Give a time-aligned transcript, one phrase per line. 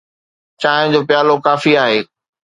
[0.61, 1.99] چانهه جو پيالو ڪافي آهي.